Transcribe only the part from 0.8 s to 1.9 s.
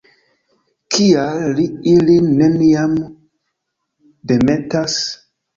Kial li